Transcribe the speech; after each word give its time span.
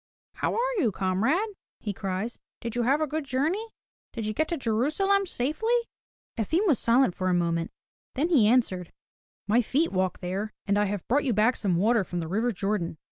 "How 0.33 0.55
are 0.55 0.73
you, 0.79 0.91
comrade?" 0.91 1.49
he 1.79 1.93
cries. 1.93 2.39
"Did 2.59 2.75
you 2.75 2.81
have 2.81 3.01
a 3.01 3.05
good 3.05 3.23
journey? 3.23 3.67
Did 4.13 4.25
you 4.25 4.33
get 4.33 4.47
to 4.47 4.57
Jerusalem 4.57 5.27
safely?" 5.27 5.75
Efim 6.39 6.65
was 6.65 6.79
silent 6.79 7.13
for 7.13 7.29
a 7.29 7.35
moment, 7.35 7.69
then 8.15 8.29
he 8.29 8.47
answered: 8.47 8.91
"My 9.47 9.61
feet 9.61 9.91
walked 9.91 10.19
there, 10.21 10.53
and 10.65 10.79
I 10.79 10.85
have 10.85 11.07
brought 11.07 11.23
you 11.25 11.33
back 11.33 11.55
some 11.55 11.75
water 11.75 12.03
from 12.03 12.19
the 12.19 12.27
river 12.27 12.51
Jordan. 12.51 12.97